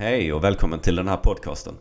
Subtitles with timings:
[0.00, 1.74] Hej och välkommen till den här podcasten.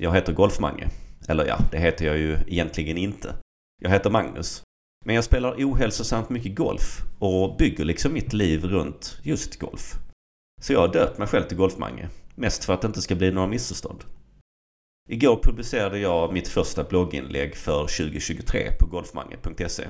[0.00, 0.90] Jag heter Golfmange.
[1.28, 3.34] Eller ja, det heter jag ju egentligen inte.
[3.82, 4.62] Jag heter Magnus.
[5.04, 9.94] Men jag spelar ohälsosamt mycket golf och bygger liksom mitt liv runt just golf.
[10.62, 12.08] Så jag har döpt mig själv till Golfmange.
[12.34, 14.04] Mest för att det inte ska bli några missförstånd.
[15.10, 19.88] Igår publicerade jag mitt första blogginlägg för 2023 på golfmange.se.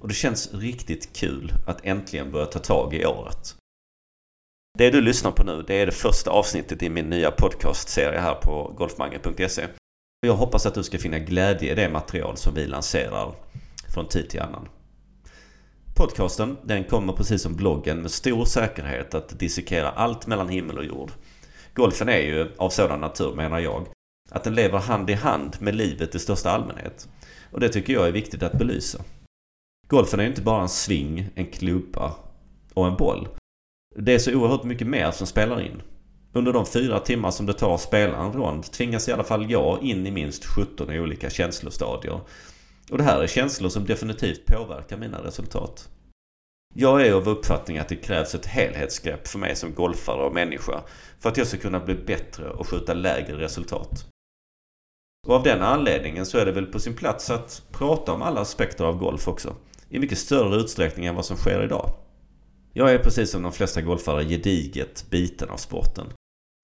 [0.00, 3.57] Och det känns riktigt kul att äntligen börja ta tag i året.
[4.78, 8.34] Det du lyssnar på nu, det är det första avsnittet i min nya podcastserie här
[8.34, 9.66] på golfmangel.se.
[10.20, 13.34] Jag hoppas att du ska finna glädje i det material som vi lanserar
[13.94, 14.68] från tid till annan.
[15.96, 20.84] Podcasten, den kommer precis som bloggen med stor säkerhet att dissekera allt mellan himmel och
[20.84, 21.10] jord.
[21.74, 23.86] Golfen är ju av sådan natur, menar jag,
[24.30, 27.08] att den lever hand i hand med livet i största allmänhet.
[27.52, 28.98] Och det tycker jag är viktigt att belysa.
[29.86, 32.14] Golfen är ju inte bara en sving, en klubba
[32.74, 33.28] och en boll.
[34.00, 35.82] Det är så oerhört mycket mer som spelar in.
[36.32, 39.50] Under de fyra timmar som det tar att spela en rond tvingas i alla fall
[39.50, 42.20] jag in i minst 17 olika känslostadier.
[42.90, 45.88] Och det här är känslor som definitivt påverkar mina resultat.
[46.74, 50.82] Jag är av uppfattning att det krävs ett helhetsgrepp för mig som golfare och människa
[51.20, 54.06] för att jag ska kunna bli bättre och skjuta lägre resultat.
[55.26, 58.40] Och av den anledningen så är det väl på sin plats att prata om alla
[58.40, 59.54] aspekter av golf också.
[59.88, 62.07] I mycket större utsträckning än vad som sker idag.
[62.78, 66.06] Jag är precis som de flesta golfare gediget biten av sporten.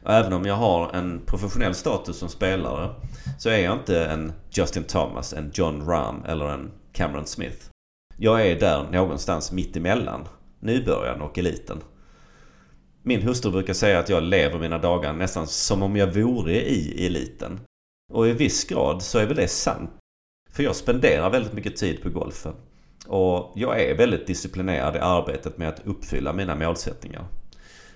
[0.02, 2.94] Och även om jag har en professionell status som spelare
[3.38, 7.66] så är jag inte en Justin Thomas, en John Rahm eller en Cameron Smith.
[8.16, 10.28] Jag är där någonstans mitt emellan
[10.60, 11.80] nybörjaren och eliten.
[13.02, 17.06] Min hustru brukar säga att jag lever mina dagar nästan som om jag vore i
[17.06, 17.60] eliten.
[18.12, 19.90] Och i viss grad så är väl det sant.
[20.50, 22.54] För jag spenderar väldigt mycket tid på golfen.
[23.06, 27.24] Och jag är väldigt disciplinerad i arbetet med att uppfylla mina målsättningar.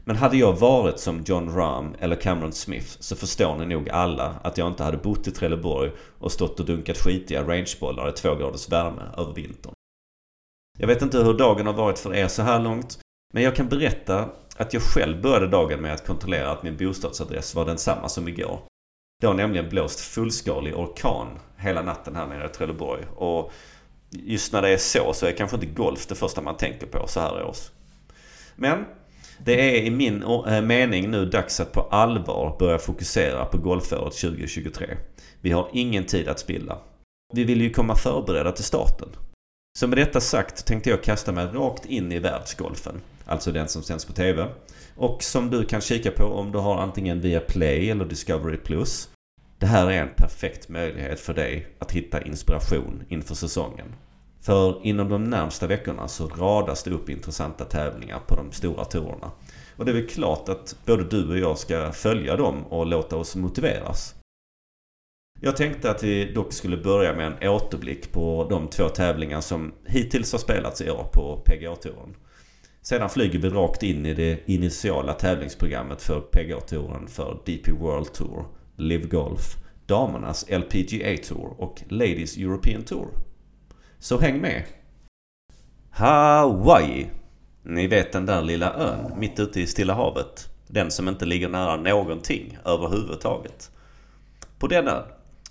[0.04, 4.34] Men hade jag varit som John Rahm eller Cameron Smith så förstår ni nog alla
[4.42, 8.34] att jag inte hade bott i Trelleborg och stått och dunkat skitiga rangebollar i två
[8.34, 9.72] graders värme över vintern.
[10.78, 12.98] Jag vet inte hur dagen har varit för er så här långt.
[13.34, 17.54] Men jag kan berätta att jag själv började dagen med att kontrollera att min bostadsadress
[17.54, 18.60] var densamma som igår.
[19.20, 23.02] Det har nämligen blåst fullskalig orkan hela natten här nere i Trelleborg.
[23.16, 23.52] Och
[24.10, 27.06] just när det är så så är kanske inte golf det första man tänker på
[27.06, 27.70] så här års.
[28.56, 28.84] Men
[29.44, 34.14] det är i min eh, mening nu dags att på allvar börja fokusera på golfåret
[34.14, 34.96] 2023.
[35.40, 36.78] Vi har ingen tid att spilla.
[37.34, 39.08] Vi vill ju komma förberedda till starten.
[39.78, 43.00] Så med detta sagt tänkte jag kasta mig rakt in i världsgolfen.
[43.26, 44.46] Alltså den som sänds på TV.
[44.96, 49.08] Och som du kan kika på om du har antingen via Play eller Discovery Plus.
[49.58, 53.94] Det här är en perfekt möjlighet för dig att hitta inspiration inför säsongen.
[54.40, 59.30] För inom de närmsta veckorna så radas det upp intressanta tävlingar på de stora tourerna.
[59.76, 63.16] Och det är väl klart att både du och jag ska följa dem och låta
[63.16, 64.14] oss motiveras.
[65.40, 69.72] Jag tänkte att vi dock skulle börja med en återblick på de två tävlingar som
[69.86, 72.14] hittills har spelats i år på PGA-touren.
[72.82, 78.44] Sedan flyger vi rakt in i det initiala tävlingsprogrammet för PGA-touren för DP World Tour,
[78.80, 79.56] Live Golf,
[79.86, 83.08] damernas LPGA Tour och Ladies European Tour.
[83.98, 84.64] Så häng med!
[85.90, 87.10] Hawaii!
[87.62, 90.48] Ni vet den där lilla ön mitt ute i Stilla havet.
[90.66, 93.70] Den som inte ligger nära någonting överhuvudtaget.
[94.58, 95.04] På den ön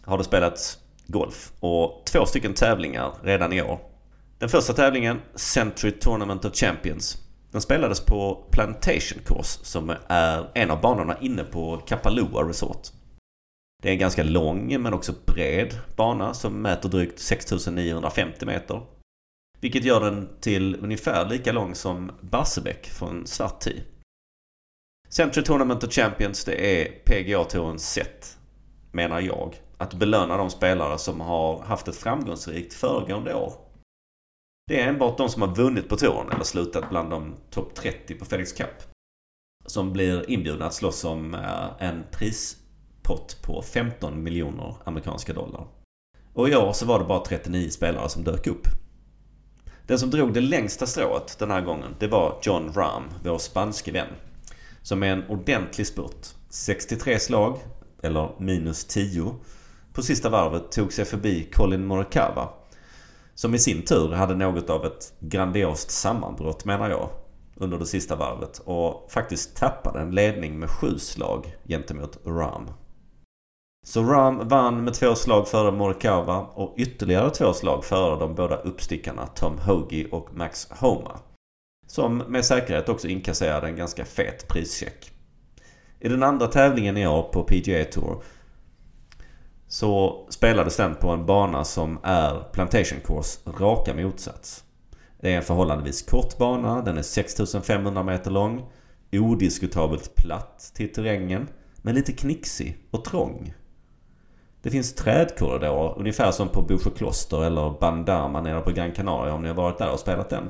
[0.04, 0.78] har det spelats
[1.08, 3.80] golf och två stycken tävlingar redan i år.
[4.40, 7.18] Den första tävlingen, Century Tournament of Champions,
[7.52, 12.88] den spelades på Plantation Course som är en av banorna inne på Kapalua Resort.
[13.84, 18.82] Det är en ganska lång men också bred bana som mäter drygt 6950 meter.
[19.60, 23.84] Vilket gör den till ungefär lika lång som Barsebäck från Svartid.
[25.10, 28.38] Century Tournament of Champions det är PGA-tourens sätt,
[28.92, 33.54] menar jag, att belöna de spelare som har haft ett framgångsrikt föregående år.
[34.68, 38.16] Det är enbart de som har vunnit på touren eller slutat bland de topp 30
[38.16, 38.84] på FedEx Cup
[39.66, 42.57] som blir inbjudna att slåss om eh, en pris
[43.07, 45.68] pott på 15 miljoner amerikanska dollar.
[46.33, 48.68] Och i år så var det bara 39 spelare som dök upp.
[49.86, 53.92] Den som drog det längsta strået den här gången, det var John Rahm, vår spanske
[53.92, 54.07] vän.
[54.81, 57.57] Som med en ordentlig spurt, 63 slag,
[58.04, 59.36] eller minus 10,
[59.94, 62.50] på sista varvet tog sig förbi Colin Morikawa.
[63.36, 67.10] Som i sin tur hade något av ett grandiost sammanbrott menar jag
[67.56, 72.69] under det sista varvet och faktiskt tappade en ledning med sju slag gentemot Rahm.
[73.88, 78.56] Så Ram vann med två slag före Morikawa och ytterligare två slag före de båda
[78.56, 81.19] uppstickarna Tom Hoagie och Max Homa.
[81.86, 85.12] Som med säkerhet också inkasserade en ganska fet prischeck.
[86.00, 88.24] I den andra tävlingen i år på PGA Tour
[89.68, 94.63] så spelades den på en bana som är Plantation Course raka motsats.
[95.22, 98.66] Det är en förhållandevis kort bana, den är 6500 meter lång,
[99.12, 101.48] odiskutabelt platt till terrängen,
[101.81, 103.54] men lite knixig och trång.
[104.68, 109.42] Det finns trädkorridorer, ungefär som på Bosjö kloster eller Bandama nere på Gran Canaria om
[109.42, 110.44] ni har varit där och spelat den.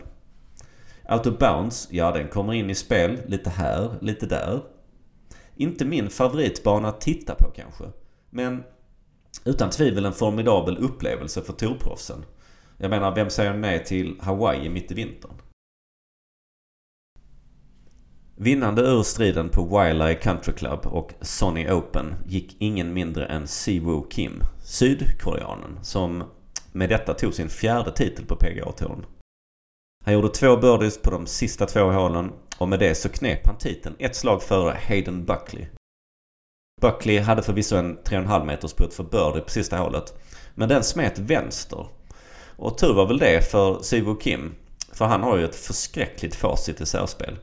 [1.10, 4.62] Out of bounds, ja den kommer in i spel lite här, lite där.
[5.56, 7.84] Inte min favoritbana att titta på kanske.
[8.30, 8.64] Men
[9.46, 12.26] utan tvivel en formidabel upplevelse för tourproffsen.
[12.78, 15.32] Jag menar, vem säger nej till Hawaii mitt i vintern?
[18.40, 24.08] Vinnande ur striden på Wiley Country Club och Sony Open gick ingen mindre än Siwoo
[24.10, 26.24] Kim, sydkoreanen, som
[26.72, 29.06] med detta tog sin fjärde titel på PGA-touren.
[30.06, 33.58] Han gjorde två birdies på de sista två hålen och med det så knep han
[33.58, 35.66] titeln ett slag före Hayden Buckley.
[36.82, 40.14] Buckley hade förvisso en 3,5 meters putt för birdie på sista hålet.
[40.56, 41.88] Men den smet vänster.
[42.56, 44.56] Och tur var väl det för Siwoo Kim.
[44.94, 47.38] För han har ju ett förskräckligt facit i särspel.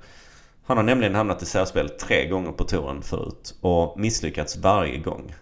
[0.67, 5.35] Han har nämligen hamnat i särspel tre gånger på touren förut och misslyckats varje gång.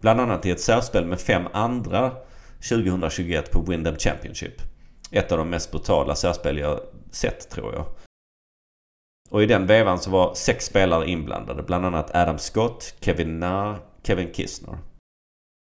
[0.00, 2.12] Bland annat i ett särspel med fem andra
[2.68, 4.62] 2021 på Windham Championship.
[5.10, 6.80] Ett av de mest brutala särspel jag
[7.10, 7.86] sett tror jag.
[9.30, 11.62] Och i den vevan så var sex spelare inblandade.
[11.62, 14.78] Bland annat Adam Scott, Kevin Na, Kevin Kistner.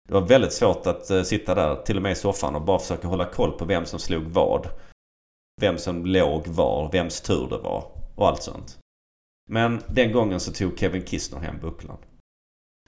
[0.08, 2.80] Det var väldigt svårt att eh, sitta där, till och med i soffan och bara
[2.80, 4.68] försöka hålla koll på vem som slog vad.
[5.62, 7.84] Vem som låg var, vems tur det var
[8.16, 8.78] och allt sånt.
[9.50, 11.98] Men den gången så tog Kevin Kistner hem bucklan.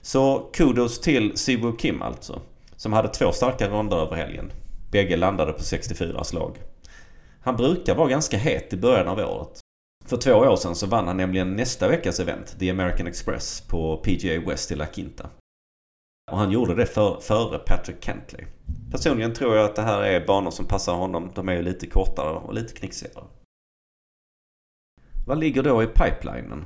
[0.02, 2.40] Så kudos till Sibu Kim alltså.
[2.76, 4.52] Som hade två starka ronder över helgen.
[4.90, 6.58] Bägge landade på 64 slag.
[7.40, 9.60] Han brukar vara ganska het i början av året.
[10.04, 13.96] För två år sedan så vann han nämligen nästa veckas event, The American Express, på
[13.96, 15.30] PGA West i La Quinta.
[16.32, 18.44] Och han gjorde det för, före Patrick Kentley.
[18.90, 21.30] Personligen tror jag att det här är banor som passar honom.
[21.34, 23.24] De är ju lite kortare och lite knixigare.
[25.28, 26.64] Vad ligger då i pipelinen?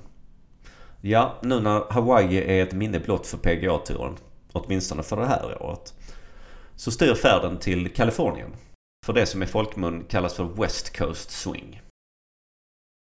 [1.00, 4.16] Ja, nu när Hawaii är ett minne blott för PGA-touren,
[4.52, 5.94] åtminstone för det här året,
[6.76, 8.50] så styr färden till Kalifornien.
[9.06, 11.82] För det som i folkmun kallas för West Coast Swing.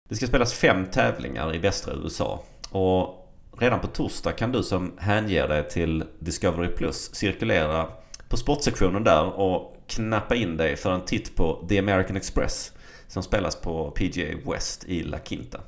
[0.09, 2.43] Det ska spelas fem tävlingar i västra USA.
[2.71, 7.87] Och redan på torsdag kan du som hänger dig till Discovery Plus cirkulera
[8.29, 12.73] på sportsektionen där och knappa in dig för en titt på The American Express
[13.13, 15.61] som spelas på PGA West i La Quinta.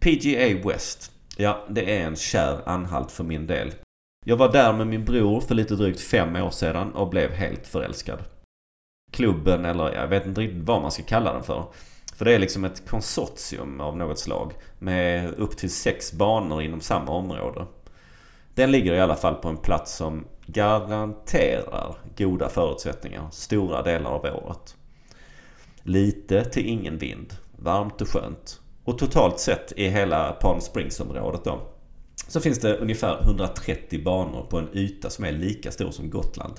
[0.00, 3.74] PGA West, ja det är en kär anhalt för min del.
[4.24, 7.66] Jag var där med min bror för lite drygt fem år sedan och blev helt
[7.66, 8.18] förälskad.
[9.12, 11.64] Klubben, eller jag vet inte riktigt vad man ska kalla den för.
[12.14, 16.80] För det är liksom ett konsortium av något slag med upp till sex banor inom
[16.80, 17.66] samma område.
[18.54, 24.24] Den ligger i alla fall på en plats som garanterar goda förutsättningar stora delar av
[24.24, 24.76] året.
[25.86, 28.60] Lite till ingen vind, varmt och skönt.
[28.84, 31.60] Och totalt sett i hela Palm Springs-området då
[32.28, 36.54] så finns det ungefär 130 banor på en yta som är lika stor som Gotland.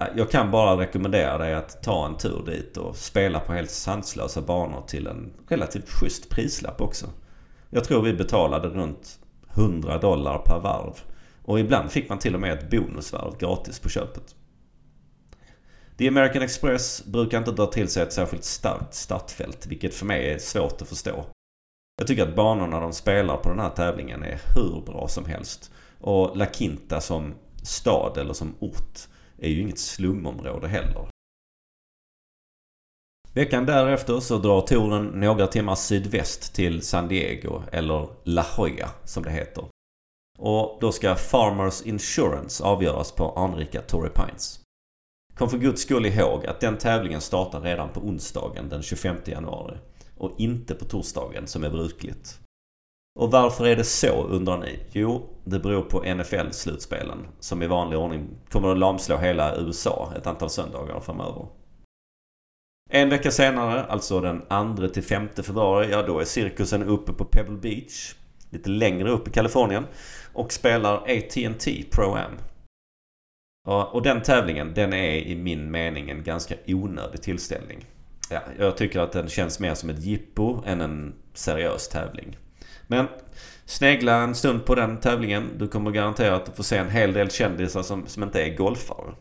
[0.00, 3.70] Äh, jag kan bara rekommendera dig att ta en tur dit och spela på helt
[3.70, 7.06] sanslösa banor till en relativt schysst prislapp också.
[7.70, 9.18] Jag tror vi betalade runt
[9.54, 11.00] 100 dollar per varv.
[11.42, 14.34] Och ibland fick man till och med ett bonusvarv gratis på köpet.
[15.98, 20.30] The American Express brukar inte dra till sig ett särskilt starkt startfält, vilket för mig
[20.30, 21.26] är svårt att förstå.
[21.98, 25.72] Jag tycker att banorna de spelar på den här tävlingen är hur bra som helst.
[26.00, 28.98] Och La Quinta som stad eller som ort
[29.38, 31.08] är ju inget slumområde heller.
[33.32, 39.22] Veckan därefter så drar touren några timmar sydväst till San Diego, eller La Jolla som
[39.22, 39.64] det heter.
[40.38, 44.65] Och då ska Farmers Insurance avgöras på anrika Torrey Pines.
[45.38, 49.76] Kom för guds skull ihåg att den tävlingen startar redan på onsdagen den 25 januari
[50.16, 52.40] och inte på torsdagen som är brukligt.
[53.18, 54.78] Och varför är det så undrar ni?
[54.92, 60.26] Jo, det beror på NFL-slutspelen som i vanlig ordning kommer att lamslå hela USA ett
[60.26, 61.46] antal söndagar framöver.
[62.90, 67.24] En vecka senare, alltså den 2 till 5 februari, ja då är cirkusen uppe på
[67.24, 68.14] Pebble Beach,
[68.50, 69.86] lite längre upp i Kalifornien,
[70.32, 72.32] och spelar AT&T Pro-Am.
[73.66, 77.84] Och den tävlingen, den är i min mening en ganska onödig tillställning.
[78.30, 82.36] Ja, jag tycker att den känns mer som ett jippo än en seriös tävling.
[82.86, 83.06] Men
[83.64, 85.50] snegla en stund på den tävlingen.
[85.56, 89.14] Du kommer garanterat att få se en hel del kändisar som, som inte är golfare.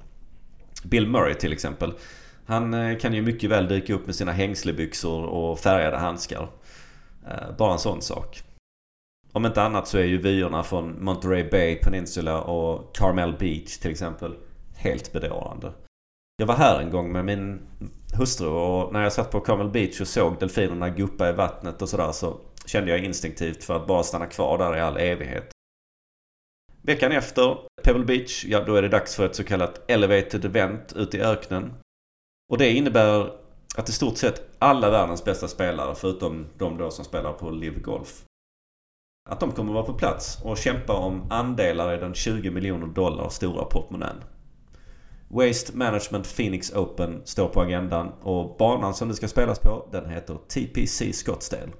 [0.83, 1.93] Bill Murray till exempel.
[2.45, 6.49] Han eh, kan ju mycket väl dyka upp med sina hängslebyxor och färgade handskar.
[7.27, 8.43] Eh, bara en sån sak.
[9.35, 13.91] Om inte annat så är ju vyerna från Monterey Bay Peninsula och Carmel Beach till
[13.91, 14.35] exempel
[14.75, 15.73] helt bedårande.
[16.37, 17.61] Jag var här en gång med min
[18.17, 21.89] hustru och när jag satt på Carmel Beach och såg delfinerna guppa i vattnet och
[21.89, 25.51] sådär så kände jag instinktivt för att bara stanna kvar där i all evighet.
[26.81, 30.93] Veckan efter Pebble Beach, ja då är det dags för ett så kallat Elevated Event
[30.95, 31.73] ute i öknen.
[32.51, 33.33] Och det innebär
[33.77, 37.79] att i stort sett alla världens bästa spelare, förutom de då som spelar på Live
[37.79, 38.25] Golf,
[39.29, 43.29] att de kommer vara på plats och kämpa om andelar i den 20 miljoner dollar
[43.29, 44.23] stora portmonnän.
[45.27, 50.09] Waste Management Phoenix Open står på agendan och banan som det ska spelas på den
[50.09, 51.71] heter TPC Scottsdale.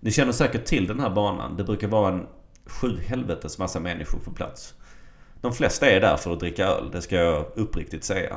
[0.00, 1.56] Ni känner säkert till den här banan.
[1.56, 2.26] Det brukar vara en
[2.66, 4.74] sju helvetes massa människor på plats.
[5.40, 8.36] De flesta är där för att dricka öl, det ska jag uppriktigt säga.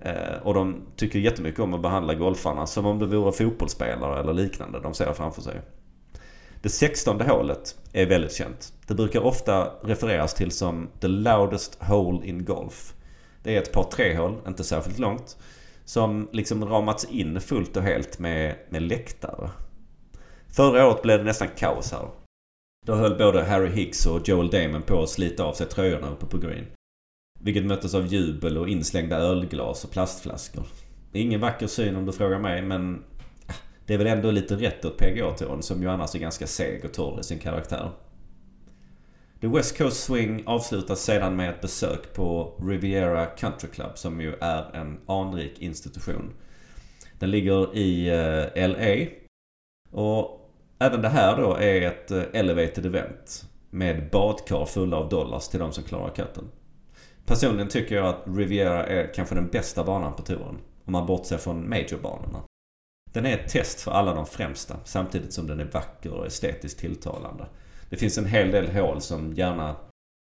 [0.00, 4.32] Eh, och de tycker jättemycket om att behandla golfarna som om de vore fotbollsspelare eller
[4.32, 5.60] liknande de ser framför sig.
[6.62, 8.72] Det sextonde hålet är väldigt känt.
[8.86, 12.94] Det brukar ofta refereras till som the loudest hole in golf.
[13.42, 15.36] Det är ett par tre-hål, inte särskilt långt.
[15.84, 19.50] Som liksom ramats in fullt och helt med, med läktare.
[20.48, 22.08] Förra året blev det nästan kaos här.
[22.86, 26.26] Då höll både Harry Hicks och Joel Damon på att slita av sig tröjorna uppe
[26.26, 26.66] på green.
[27.40, 30.64] Vilket möttes av jubel och inslängda ölglas och plastflaskor.
[31.12, 33.04] Ingen vacker syn om du frågar mig men
[33.92, 36.92] det är väl ändå lite rätt åt PGA-touren som ju annars är ganska seg och
[36.92, 37.90] torr i sin karaktär.
[39.40, 44.34] The West Coast Swing avslutas sedan med ett besök på Riviera Country Club som ju
[44.40, 46.32] är en anrik institution.
[47.18, 49.06] Den ligger i eh, LA.
[49.90, 53.44] Och även det här då är ett eh, elevated event.
[53.70, 56.44] Med badkar fulla av dollars till de som klarar katten.
[57.26, 60.58] Personligen tycker jag att Riviera är kanske den bästa banan på touren.
[60.84, 62.42] Om man bortser från majorbanorna.
[63.12, 66.80] Den är ett test för alla de främsta samtidigt som den är vacker och estetiskt
[66.80, 67.46] tilltalande.
[67.90, 69.76] Det finns en hel del hål som gärna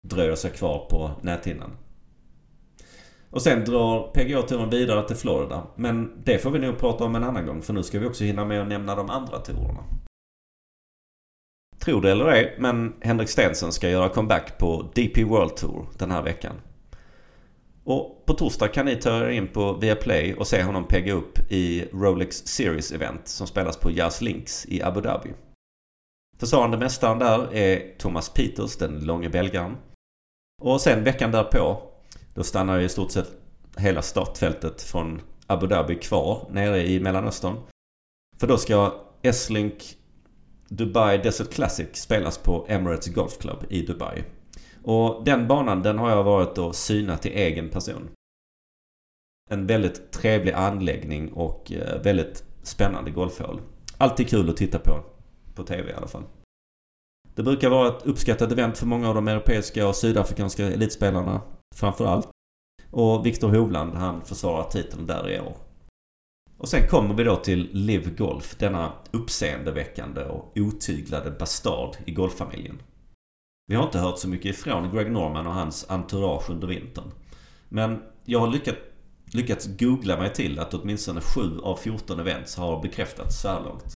[0.07, 1.77] dröjer sig kvar på näthinnan.
[3.29, 5.67] Och sen drar PGA-touren vidare till Florida.
[5.75, 8.23] Men det får vi nog prata om en annan gång för nu ska vi också
[8.23, 9.83] hinna med att nämna de andra tourerna.
[11.79, 16.11] Tror det eller ej, men Henrik Stenson ska göra comeback på DP World Tour den
[16.11, 16.55] här veckan.
[17.89, 21.51] Och på torsdag kan ni ta er in på Viaplay och se honom pegga upp
[21.51, 25.33] i Rolex Series Event som spelas på Jazz Links i Abu Dhabi.
[26.37, 29.77] Försvarande mästaren där är Thomas Peters, den långe belgaren.
[30.61, 31.81] Och sen veckan därpå,
[32.33, 33.31] då stannar ju i stort sett
[33.77, 37.55] hela startfältet från Abu Dhabi kvar nere i Mellanöstern.
[38.37, 39.95] För då ska S-Link
[40.67, 44.23] Dubai Desert Classic spelas på Emirates Golf Club i Dubai.
[44.83, 48.09] Och den banan den har jag varit och synat i egen person.
[49.49, 53.61] En väldigt trevlig anläggning och eh, väldigt spännande golfhål.
[53.97, 55.03] Alltid kul att titta på.
[55.55, 56.23] På TV i alla fall.
[57.35, 61.41] Det brukar vara ett uppskattat event för många av de europeiska och sydafrikanska elitspelarna.
[61.75, 62.29] Framförallt.
[62.91, 65.57] Och Viktor Hovland han försvarar titeln där i år.
[66.57, 72.81] Och sen kommer vi då till Live Golf, denna uppseendeväckande och otyglade bastard i golffamiljen.
[73.69, 77.11] Vi har inte hört så mycket ifrån Greg Norman och hans entourage under vintern.
[77.69, 78.77] Men jag har lyckats,
[79.33, 83.93] lyckats googla mig till att åtminstone 7 av 14 events har bekräftats så här långt.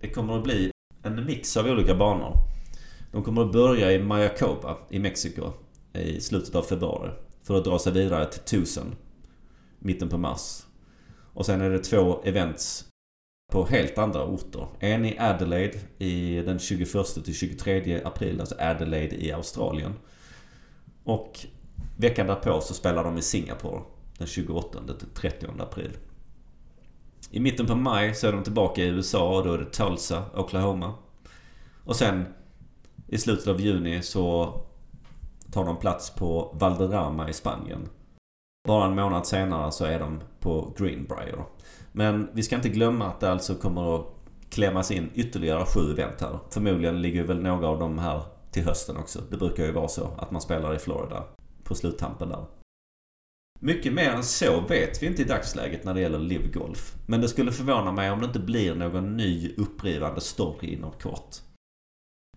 [0.00, 0.70] Det kommer att bli
[1.02, 2.32] en mix av olika banor.
[3.12, 5.52] De kommer att börja i Mayacoba i Mexiko
[5.92, 7.10] i slutet av februari.
[7.42, 8.96] För att dra sig vidare till Tucson
[9.78, 10.62] mitten på mars.
[11.34, 12.87] Och sen är det två events
[13.52, 14.66] på helt andra orter.
[14.78, 19.94] En i Adelaide i den 21 till 23 april, alltså Adelaide i Australien.
[21.04, 21.46] Och
[21.96, 23.82] veckan därpå så spelar de i Singapore
[24.18, 25.96] den 28 till 30 april.
[27.30, 30.24] I mitten på maj så är de tillbaka i USA och då är det Tulsa,
[30.34, 30.94] Oklahoma.
[31.84, 32.26] Och sen
[33.06, 34.54] i slutet av juni så
[35.52, 37.88] tar de plats på Valderrama i Spanien.
[38.68, 41.44] Bara en månad senare så är de på Greenbrier.
[41.92, 44.06] Men vi ska inte glömma att det alltså kommer att
[44.50, 46.38] klämmas in ytterligare sju event här.
[46.50, 49.20] Förmodligen ligger väl några av dem här till hösten också.
[49.30, 51.24] Det brukar ju vara så att man spelar i Florida
[51.64, 52.44] på sluttampen där.
[53.60, 56.94] Mycket mer än så vet vi inte i dagsläget när det gäller Live Golf.
[57.06, 61.36] Men det skulle förvåna mig om det inte blir någon ny upprivande story inom kort.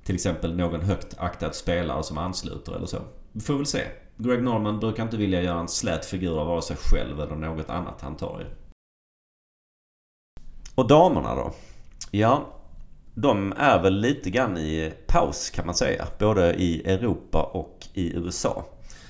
[0.03, 3.01] Till exempel någon högt aktad spelare som ansluter eller så.
[3.31, 3.81] Vi får väl se.
[4.17, 7.69] Greg Norman brukar inte vilja göra en slät figur av vare sig själv eller något
[7.69, 8.45] annat han tar i.
[10.75, 11.53] Och damerna då?
[12.11, 12.47] Ja,
[13.13, 16.07] de är väl lite grann i paus kan man säga.
[16.19, 18.65] Både i Europa och i USA.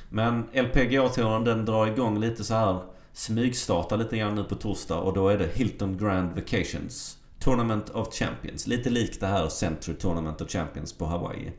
[0.09, 2.79] Men LPGA-touren den drar igång lite så här
[3.13, 8.13] smygstartar lite grann nu på torsdag och då är det Hilton Grand Vacations Tournament of
[8.13, 8.67] Champions.
[8.67, 11.51] Lite likt det här Century Tournament of Champions på Hawaii.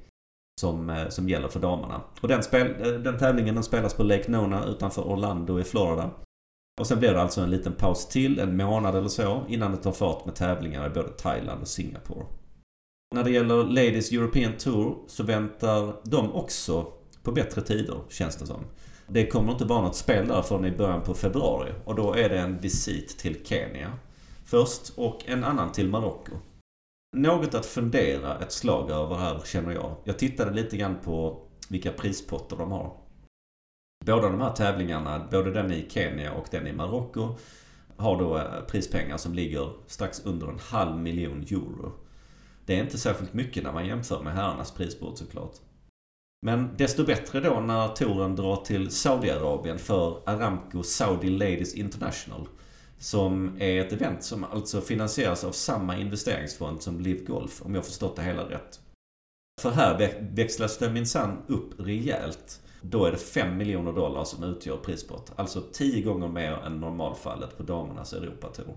[0.61, 2.01] Som, eh, som gäller för damerna.
[2.21, 6.11] Och den, spel, eh, den tävlingen den spelas på Lake Nona utanför Orlando i Florida.
[6.81, 9.77] Och sen blir det alltså en liten paus till, en månad eller så, innan det
[9.77, 12.27] tar fart med tävlingar i både Thailand och Singapore.
[13.15, 16.87] När det gäller Ladies European Tour så väntar de också
[17.23, 18.65] på bättre tider, känns det som.
[19.07, 22.29] Det kommer inte vara något spel där förrän i början på februari och då är
[22.29, 23.93] det en visit till Kenya
[24.45, 26.33] först och en annan till Marocko.
[27.17, 29.97] Något att fundera ett slag över här känner jag.
[30.05, 32.97] Jag tittade lite grann på vilka prispotter de har.
[34.05, 37.37] Båda de här tävlingarna, både den i Kenya och den i Marocko,
[37.97, 41.93] har då eh, prispengar som ligger strax under en halv miljon euro.
[42.67, 45.55] Det är inte särskilt mycket när man jämför med herrarnas prisbord såklart.
[46.47, 52.49] Men desto bättre då när touren drar till Saudiarabien för Aramco Saudi Ladies International.
[53.03, 57.85] Som är ett event som alltså finansieras av samma investeringsfond som Live Golf, om jag
[57.85, 58.81] förstått det hela rätt.
[59.61, 62.61] För här växlas det minsann upp rejält.
[62.83, 65.33] Då är det 5 miljoner dollar som utgör prispott.
[65.37, 68.77] Alltså 10 gånger mer än normalfallet på damernas Europatour.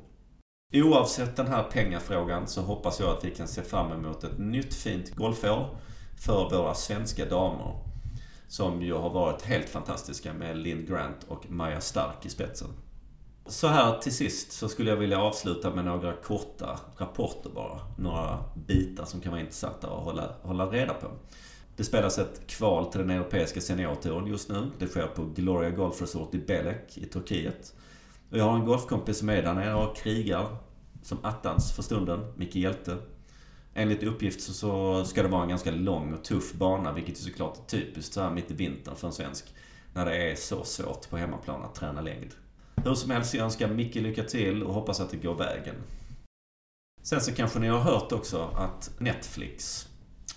[0.74, 4.74] Oavsett den här pengafrågan så hoppas jag att vi kan se fram emot ett nytt
[4.74, 5.78] fint golfår
[6.26, 7.80] för våra svenska damer.
[8.48, 12.70] Som ju har varit helt fantastiska med Linn Grant och Maja Stark i spetsen.
[13.48, 17.80] Så här till sist så skulle jag vilja avsluta med några korta rapporter bara.
[17.98, 21.08] Några bitar som kan vara intressanta att hålla, hålla reda på.
[21.76, 24.72] Det spelas ett kval till den europeiska seniortouren just nu.
[24.80, 27.76] Det sker på Gloria Golf Resort i Belek i Turkiet.
[28.32, 30.58] Och jag har en golfkompis som är där nere och krigar
[31.04, 32.98] som attans för stunden, Micke Hjälte.
[33.74, 37.58] Enligt uppgift så ska det vara en ganska lång och tuff bana, vilket är såklart
[37.58, 39.54] är typiskt så här mitt i vintern för en svensk.
[39.94, 42.36] När det är så svårt på hemmaplan att träna längd.
[42.86, 45.76] Hur som helst, jag önskar Micke lycka till och hoppas att det går vägen.
[47.02, 49.88] Sen så kanske ni har hört också att Netflix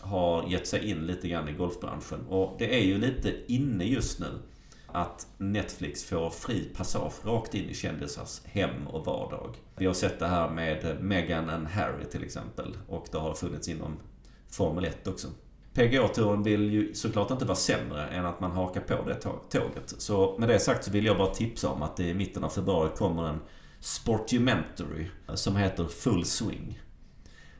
[0.00, 2.26] har gett sig in lite grann i golfbranschen.
[2.28, 4.38] Och det är ju lite inne just nu
[4.86, 9.56] att Netflix får fri passage rakt in i kändisars hem och vardag.
[9.76, 12.76] Vi har sett det här med Meghan and Harry till exempel.
[12.88, 13.96] Och det har funnits inom
[14.50, 15.28] Formel 1 också.
[15.78, 19.14] PGA-touren vill ju såklart inte vara sämre än att man hakar på det
[19.50, 19.94] tåget.
[19.98, 22.48] Så med det sagt så vill jag bara tipsa om att det i mitten av
[22.48, 23.40] februari kommer en
[23.80, 26.80] Sportumentary som heter Full Swing.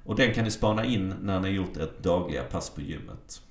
[0.05, 3.43] Och den kan ni spana in när ni gjort ett dagliga pass på gymmet.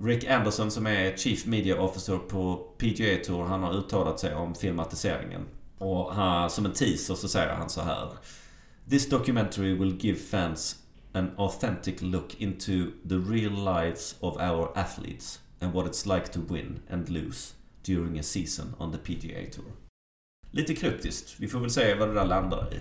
[0.00, 4.54] Rick Anderson som är Chief Media Officer på PGA Tour, han har uttalat sig om
[4.54, 5.42] filmatiseringen.
[5.78, 8.08] Och han, som en teaser så säger han så här.
[8.90, 10.76] This documentary will give fans
[11.12, 16.40] an authentic look into the real lives of our athletes and what it's like to
[16.40, 19.72] win and lose during a season on the PGA Tour.
[20.50, 21.40] Lite kryptiskt.
[21.40, 22.80] Vi får väl se vad det där landar i.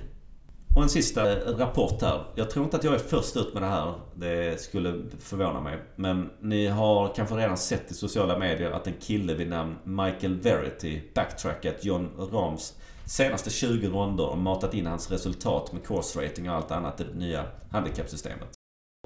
[0.76, 2.24] Och en sista eh, rapport här.
[2.36, 3.94] Jag tror inte att jag är först ut med det här.
[4.16, 5.80] Det skulle förvåna mig.
[5.96, 10.40] Men ni har kanske redan sett i sociala medier att en kille vid namn Michael
[10.40, 12.74] Verity backtrackat John Rams
[13.10, 17.04] senaste 20 ronder och matat in hans resultat med course rating och allt annat i
[17.04, 18.50] det nya handikappsystemet.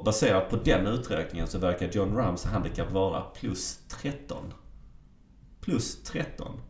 [0.06, 4.54] Baserat på den uträkningen så verkar John Rams handikapp vara plus 13.
[5.62, 6.62] Plus 13.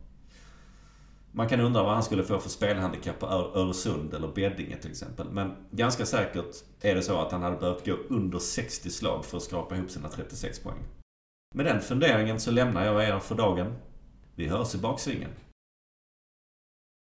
[1.32, 5.26] Man kan undra vad han skulle få för spelhandikapp på Öresund eller Beddinge till exempel.
[5.30, 9.36] Men ganska säkert är det så att han hade behövt gå under 60 slag för
[9.36, 10.82] att skrapa ihop sina 36 poäng.
[11.54, 13.74] Med den funderingen så lämnar jag er för dagen.
[14.34, 15.30] Vi hörs i baksvingen.